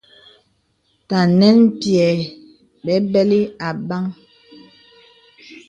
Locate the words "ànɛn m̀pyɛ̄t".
1.25-2.19